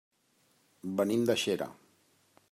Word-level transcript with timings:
Venim 1.01 1.25
de 1.31 1.35
Xera. 1.45 1.69